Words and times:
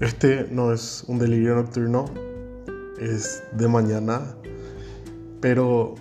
Este 0.00 0.46
no 0.50 0.74
es 0.74 1.04
un 1.08 1.18
delirio 1.18 1.54
nocturno, 1.54 2.04
es 3.00 3.42
de 3.52 3.66
mañana, 3.66 4.20
pero 5.40 5.94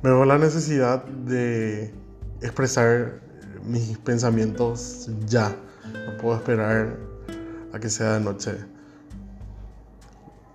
me 0.00 0.10
veo 0.10 0.24
la 0.24 0.38
necesidad 0.38 1.04
de 1.04 1.92
expresar 2.40 3.20
mis 3.66 3.98
pensamientos 3.98 5.10
ya. 5.26 5.56
No 6.06 6.16
puedo 6.18 6.36
esperar 6.36 6.96
a 7.72 7.80
que 7.80 7.90
sea 7.90 8.12
de 8.12 8.20
noche. 8.20 8.52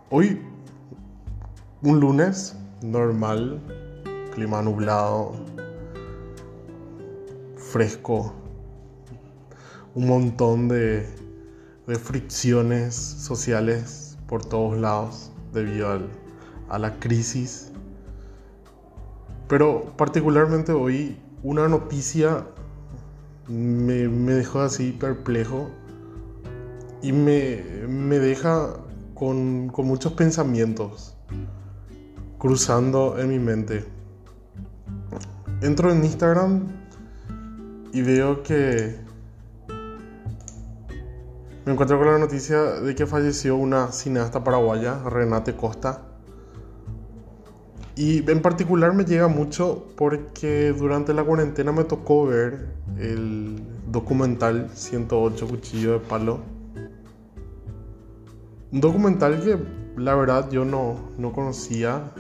Hoy, 0.09 0.41
un 1.81 1.99
lunes 1.99 2.55
normal, 2.81 3.59
clima 4.33 4.61
nublado, 4.61 5.33
fresco, 7.57 8.33
un 9.93 10.07
montón 10.07 10.69
de, 10.69 11.26
de 11.87 11.95
fricciones 11.95 12.93
sociales 12.95 14.17
por 14.27 14.45
todos 14.45 14.77
lados 14.77 15.31
debido 15.53 15.99
a 16.69 16.77
la 16.77 16.99
crisis. 16.99 17.71
Pero 19.47 19.93
particularmente 19.95 20.73
hoy 20.73 21.17
una 21.43 21.69
noticia 21.69 22.45
me, 23.47 24.07
dejó 24.35 24.59
así 24.59 24.91
perplejo 24.91 25.69
y 27.01 27.13
me, 27.13 27.61
deja 28.19 28.73
con, 29.13 29.69
con 29.69 29.87
muchos 29.87 30.11
pensamientos 30.11 31.15
cruzando 32.37 33.17
en 33.17 33.29
mi 33.29 33.39
mente. 33.39 33.85
Entro 35.61 35.91
en 35.91 36.03
Instagram 36.03 36.67
y 37.93 38.01
veo 38.01 38.43
que 38.43 39.06
me 41.67 41.73
encuentro 41.73 41.97
con 41.97 42.07
la 42.07 42.17
noticia 42.17 42.61
de 42.79 42.95
que 42.95 43.05
falleció 43.05 43.57
una 43.57 43.91
cineasta 43.91 44.41
paraguaya, 44.41 45.03
Renate 45.03 45.53
Costa. 45.53 46.01
Y 47.93 48.19
en 48.31 48.41
particular 48.41 48.93
me 48.93 49.03
llega 49.03 49.27
mucho 49.27 49.89
porque 49.97 50.71
durante 50.71 51.13
la 51.13 51.25
cuarentena 51.25 51.73
me 51.73 51.83
tocó 51.83 52.25
ver 52.25 52.69
el 52.97 53.61
documental 53.91 54.69
108 54.73 55.45
Cuchillo 55.45 55.91
de 55.91 55.99
Palo. 55.99 56.39
Un 58.71 58.79
documental 58.79 59.43
que 59.43 59.57
la 59.97 60.15
verdad 60.15 60.49
yo 60.49 60.63
no, 60.63 60.95
no 61.17 61.33
conocía. 61.33 62.13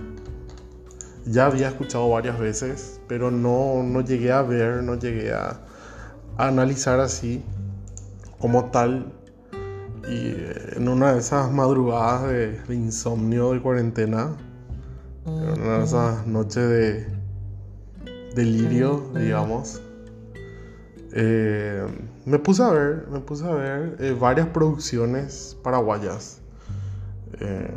Ya 1.25 1.45
había 1.45 1.69
escuchado 1.69 2.09
varias 2.09 2.37
veces, 2.37 2.99
pero 3.07 3.31
no, 3.31 3.81
no 3.81 4.01
llegué 4.01 4.33
a 4.33 4.41
ver, 4.41 4.83
no 4.83 4.95
llegué 4.95 5.31
a, 5.31 5.61
analizar 6.35 6.99
así 6.99 7.45
como 8.39 8.71
tal. 8.71 9.13
Y 10.09 10.35
en 10.75 10.87
una 10.87 11.13
de 11.13 11.19
esas 11.19 11.51
madrugadas 11.51 12.29
de 12.29 12.75
insomnio 12.75 13.51
de 13.53 13.61
cuarentena, 13.61 14.37
una 15.25 15.79
de 15.79 15.83
esas 15.83 16.25
noches 16.25 16.69
de 16.69 17.17
delirio, 18.37 19.11
digamos. 19.15 19.81
Eh, 21.13 21.85
me 22.25 22.39
puse 22.39 22.63
a 22.63 22.69
ver, 22.69 23.07
me 23.11 23.19
puse 23.19 23.43
a 23.45 23.51
ver 23.51 23.97
eh, 23.99 24.15
varias 24.17 24.47
producciones 24.47 25.57
paraguayas. 25.63 26.39
Eh, 27.39 27.71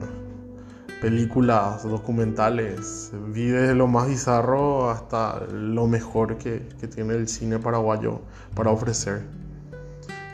películas, 1.01 1.83
documentales, 1.83 3.11
vi 3.29 3.47
desde 3.47 3.75
lo 3.75 3.87
más 3.87 4.07
bizarro 4.07 4.91
hasta 4.91 5.41
lo 5.51 5.87
mejor 5.87 6.37
que, 6.37 6.69
que, 6.79 6.87
tiene 6.87 7.15
el 7.15 7.27
cine 7.27 7.59
paraguayo 7.59 8.21
para 8.55 8.71
ofrecer. 8.71 9.23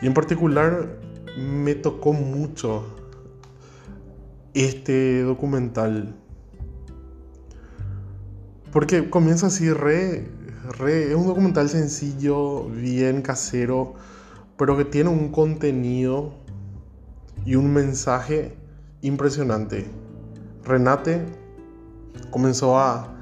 Y 0.03 0.07
en 0.09 0.15
particular 0.15 0.89
me 1.37 1.75
tocó 1.75 2.13
mucho 2.13 2.85
este 4.55 5.23
documental 5.23 6.17
porque 8.77 9.09
comienza 9.09 9.47
así 9.47 9.73
re, 9.73 10.29
re... 10.79 11.09
Es 11.09 11.15
un 11.15 11.27
documental 11.27 11.71
sencillo, 11.71 12.69
bien 12.69 13.23
casero, 13.23 13.95
pero 14.59 14.77
que 14.77 14.85
tiene 14.85 15.09
un 15.09 15.31
contenido 15.31 16.35
y 17.47 17.55
un 17.55 17.73
mensaje 17.73 18.55
impresionante. 19.01 19.87
Renate 20.63 21.25
comenzó 22.31 22.79
a, 22.79 23.17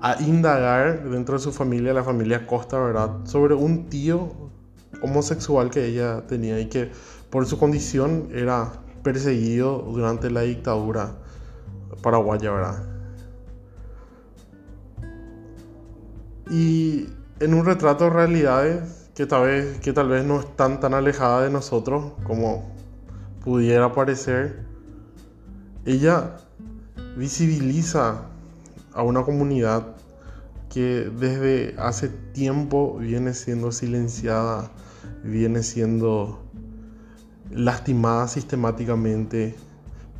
a 0.00 0.20
indagar 0.20 1.08
dentro 1.08 1.38
de 1.38 1.42
su 1.42 1.52
familia, 1.52 1.94
la 1.94 2.04
familia 2.04 2.46
Costa, 2.46 2.78
¿verdad? 2.78 3.24
Sobre 3.24 3.54
un 3.54 3.88
tío 3.88 4.50
homosexual 5.00 5.70
que 5.70 5.86
ella 5.86 6.26
tenía 6.26 6.60
y 6.60 6.66
que 6.66 6.90
por 7.36 7.44
su 7.44 7.58
condición 7.58 8.30
era 8.32 8.72
perseguido 9.02 9.82
durante 9.92 10.30
la 10.30 10.40
dictadura 10.40 11.18
paraguaya, 12.00 12.50
¿verdad? 12.50 12.82
y 16.50 17.10
en 17.40 17.52
un 17.52 17.66
retrato 17.66 18.04
de 18.04 18.10
realidades 18.10 19.10
que 19.14 19.26
tal 19.26 19.44
vez, 19.48 19.78
que 19.80 19.92
tal 19.92 20.08
vez 20.08 20.24
no 20.24 20.40
están 20.40 20.80
tan 20.80 20.94
alejadas 20.94 21.44
de 21.44 21.50
nosotros 21.50 22.14
como 22.24 22.74
pudiera 23.44 23.92
parecer, 23.92 24.64
ella 25.84 26.38
visibiliza 27.18 28.22
a 28.94 29.02
una 29.02 29.24
comunidad 29.24 29.88
que 30.70 31.12
desde 31.20 31.74
hace 31.78 32.08
tiempo 32.08 32.96
viene 32.96 33.34
siendo 33.34 33.72
silenciada, 33.72 34.70
viene 35.22 35.62
siendo 35.62 36.45
lastimada 37.50 38.28
sistemáticamente, 38.28 39.54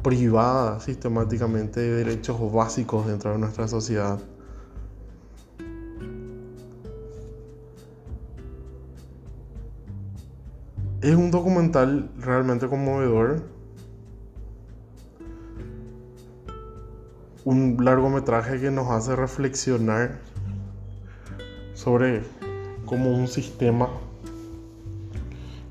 privada 0.03 0.81
sistemáticamente 0.81 1.81
de 1.81 2.05
derechos 2.05 2.53
básicos 2.53 3.07
dentro 3.07 3.33
de 3.33 3.39
nuestra 3.39 3.69
sociedad. 3.69 4.19
Es 11.03 11.15
un 11.15 11.31
documental 11.31 12.11
realmente 12.19 12.69
conmovedor. 12.69 13.43
Un 17.45 17.77
largometraje 17.81 18.61
que 18.61 18.73
nos 18.73 18.91
hace 18.91 19.15
reflexionar 19.15 20.19
sobre 21.75 22.25
cómo 22.87 23.11
un 23.11 23.29
sistema, 23.29 23.89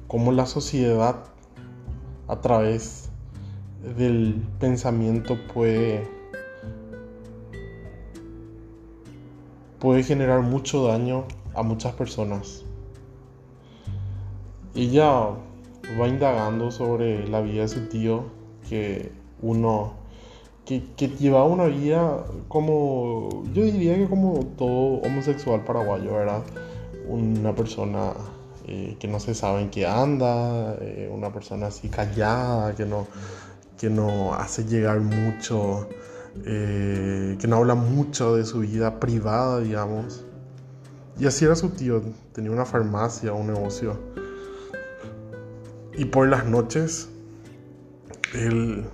cómo 0.07 0.31
la 0.31 0.45
sociedad 0.45 1.34
a 2.28 2.41
través 2.41 3.09
del 3.97 4.41
pensamiento 4.59 5.38
puede 5.53 6.08
puede 9.80 10.02
generar 10.03 10.41
mucho 10.41 10.88
daño 10.88 11.25
a 11.53 11.62
muchas 11.62 11.94
personas. 11.94 12.63
Ella 14.74 15.30
va 16.00 16.08
indagando 16.08 16.72
sobre 16.72 17.28
la 17.28 17.41
vida 17.41 17.62
de 17.62 17.68
su 17.68 17.88
tío, 17.88 18.24
que 18.68 19.12
uno, 19.42 19.94
que, 20.66 20.84
que 20.97 21.09
llevaba 21.09 21.46
una 21.46 21.66
vida 21.66 22.25
como, 22.47 23.44
yo 23.53 23.63
diría 23.63 23.96
que 23.96 24.07
como 24.09 24.40
todo 24.57 25.02
homosexual 25.03 25.63
paraguayo, 25.63 26.13
¿verdad? 26.13 26.42
Una 27.07 27.53
persona 27.53 28.13
eh, 28.67 28.97
que 28.99 29.07
no 29.07 29.19
se 29.19 29.35
sabe 29.35 29.61
en 29.61 29.69
qué 29.69 29.85
anda, 29.87 30.75
eh, 30.81 31.09
una 31.11 31.31
persona 31.31 31.67
así 31.67 31.89
callada, 31.89 32.75
que 32.75 32.85
no, 32.85 33.07
que 33.77 33.89
no 33.89 34.33
hace 34.33 34.65
llegar 34.65 34.99
mucho, 34.99 35.87
eh, 36.45 37.37
que 37.39 37.47
no 37.47 37.57
habla 37.57 37.75
mucho 37.75 38.35
de 38.35 38.45
su 38.45 38.59
vida 38.59 38.99
privada, 38.99 39.59
digamos. 39.59 40.25
Y 41.19 41.25
así 41.27 41.45
era 41.45 41.56
su 41.56 41.69
tío, 41.69 42.01
tenía 42.33 42.51
una 42.51 42.65
farmacia, 42.65 43.33
un 43.33 43.47
negocio 43.47 44.15
y 45.97 46.06
por 46.06 46.27
las 46.27 46.45
noches 46.45 47.09
él 48.33 48.85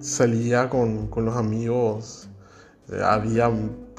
salía 0.00 0.70
con, 0.70 1.10
los 1.14 1.36
amigos. 1.36 2.28
Eh, 2.90 3.00
había, 3.02 3.50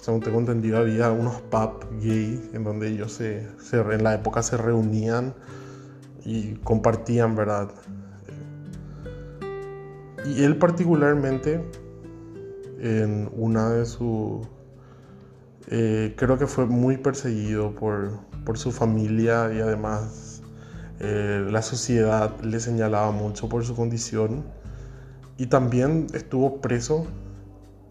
según 0.04 0.20
tengo 0.20 0.38
entendido, 0.38 0.80
había 0.80 1.10
unos 1.14 1.40
pubs 1.44 1.88
gay 2.02 2.50
en 2.52 2.66
donde 2.66 2.90
ellos 2.90 3.14
se, 3.14 3.48
en 3.72 4.04
la 4.04 4.16
época 4.16 4.44
se 4.44 4.58
reunían 4.58 5.34
y 6.26 6.56
compartían, 6.56 7.38
¿verdad? 7.38 7.70
Y 10.26 10.44
él 10.44 10.58
particularmente, 10.58 11.64
en 12.82 13.30
una 13.34 13.70
de 13.70 13.86
sus... 13.86 14.46
Eh, 15.70 16.14
creo 16.18 16.38
que 16.38 16.48
fue 16.48 16.66
muy 16.66 16.98
perseguido 16.98 17.74
por, 17.74 18.12
por 18.44 18.58
su 18.58 18.74
familia 18.74 19.54
y 19.54 19.62
además 19.62 20.42
eh, 21.00 21.48
la 21.50 21.62
sociedad 21.62 22.38
le 22.42 22.60
señalaba 22.60 23.12
mucho 23.12 23.48
por 23.48 23.64
su 23.64 23.74
condición 23.74 24.44
y 25.38 25.46
también 25.46 26.08
estuvo 26.14 26.60
preso. 26.60 27.08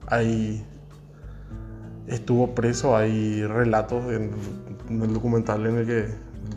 Hay, 0.09 0.62
estuvo 2.06 2.54
preso, 2.54 2.96
hay 2.96 3.44
relatos 3.44 4.04
en, 4.12 4.31
el 4.88 5.14
documental 5.14 5.66
en 5.66 5.78
el 5.78 5.87
que 5.87 6.06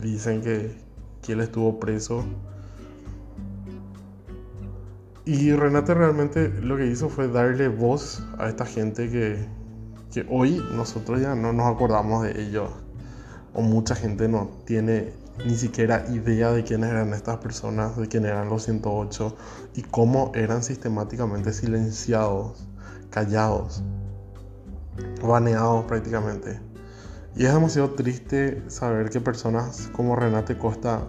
dicen 0.00 0.42
que, 0.42 0.74
que 1.22 1.32
él 1.32 1.40
estuvo 1.40 1.78
preso 1.80 2.24
Y 5.26 5.52
Renate 5.52 5.92
realmente 5.92 6.48
lo 6.48 6.76
que 6.76 6.86
hizo 6.86 7.08
fue 7.08 7.26
darle 7.26 7.66
voz 7.66 8.22
a 8.38 8.48
esta 8.48 8.64
gente 8.64 9.10
que, 9.10 9.44
que 10.12 10.24
hoy 10.30 10.62
nosotros 10.72 11.20
ya 11.20 11.34
no 11.34 11.52
nos 11.52 11.66
acordamos 11.66 12.22
de 12.22 12.40
ellos. 12.40 12.70
O 13.52 13.60
mucha 13.60 13.96
gente 13.96 14.28
no 14.28 14.50
tiene 14.66 15.12
ni 15.44 15.56
siquiera 15.56 16.06
idea 16.10 16.52
de 16.52 16.62
quiénes 16.62 16.90
eran 16.90 17.12
estas 17.12 17.38
personas, 17.38 17.96
de 17.96 18.06
quién 18.06 18.24
eran 18.24 18.48
los 18.48 18.62
108 18.66 19.36
y 19.74 19.82
cómo 19.82 20.30
eran 20.36 20.62
sistemáticamente 20.62 21.52
silenciados, 21.52 22.64
callados, 23.10 23.82
baneados 25.22 25.84
prácticamente. 25.86 26.60
Y 27.36 27.44
es 27.44 27.52
demasiado 27.52 27.90
triste 27.90 28.62
saber 28.68 29.10
que 29.10 29.20
personas 29.20 29.90
como 29.92 30.16
Renate 30.16 30.56
Costa 30.56 31.06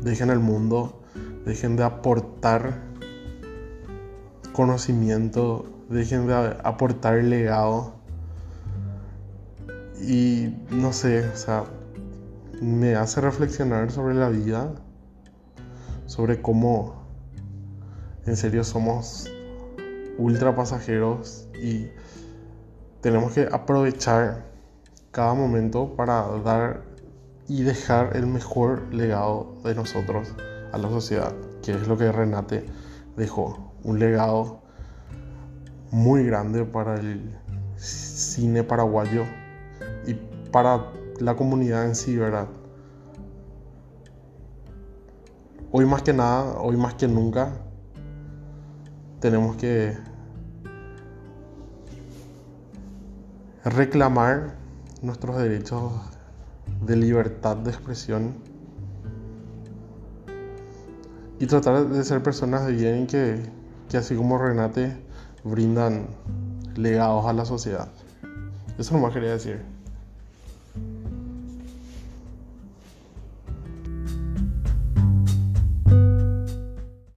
dejen 0.00 0.30
el 0.30 0.40
mundo, 0.40 1.02
dejen 1.44 1.76
de 1.76 1.84
aportar 1.84 2.82
conocimiento, 4.52 5.66
dejen 5.88 6.26
de 6.26 6.34
aportar 6.64 7.22
legado. 7.22 7.94
Y 10.00 10.54
no 10.70 10.92
sé, 10.92 11.28
o 11.28 11.36
sea, 11.36 11.64
me 12.60 12.96
hace 12.96 13.20
reflexionar 13.20 13.90
sobre 13.90 14.14
la 14.14 14.28
vida, 14.30 14.74
sobre 16.06 16.40
cómo 16.42 17.06
en 18.26 18.36
serio 18.36 18.64
somos 18.64 19.30
ultra 20.18 20.56
pasajeros 20.56 21.48
y 21.62 21.88
tenemos 23.06 23.34
que 23.34 23.48
aprovechar 23.52 24.46
cada 25.12 25.32
momento 25.32 25.94
para 25.94 26.26
dar 26.44 26.82
y 27.46 27.62
dejar 27.62 28.16
el 28.16 28.26
mejor 28.26 28.92
legado 28.92 29.54
de 29.62 29.76
nosotros 29.76 30.34
a 30.72 30.78
la 30.78 30.88
sociedad, 30.88 31.32
que 31.62 31.70
es 31.70 31.86
lo 31.86 31.96
que 31.96 32.10
Renate 32.10 32.66
dejó 33.16 33.72
un 33.84 34.00
legado 34.00 34.60
muy 35.92 36.26
grande 36.26 36.64
para 36.64 36.96
el 36.96 37.38
cine 37.76 38.64
paraguayo 38.64 39.22
y 40.04 40.14
para 40.50 40.90
la 41.20 41.36
comunidad 41.36 41.84
en 41.84 41.94
sí, 41.94 42.16
¿verdad? 42.16 42.48
Hoy 45.70 45.86
más 45.86 46.02
que 46.02 46.12
nada, 46.12 46.58
hoy 46.58 46.76
más 46.76 46.94
que 46.94 47.06
nunca, 47.06 47.52
tenemos 49.20 49.54
que 49.54 49.96
reclamar 53.66 54.54
nuestros 55.02 55.36
derechos 55.36 55.92
de 56.80 56.96
libertad 56.96 57.56
de 57.56 57.70
expresión 57.70 58.34
y 61.38 61.46
tratar 61.46 61.86
de 61.86 62.04
ser 62.04 62.22
personas 62.22 62.66
de 62.66 62.72
bien 62.72 63.06
que 63.06 63.50
que 63.88 63.96
así 63.96 64.16
como 64.16 64.38
Renate 64.38 64.96
brindan 65.44 66.08
legados 66.74 67.26
a 67.26 67.32
la 67.32 67.44
sociedad. 67.44 67.88
Eso 68.78 68.94
no 68.94 69.00
más 69.00 69.12
quería 69.12 69.30
decir. 69.30 69.62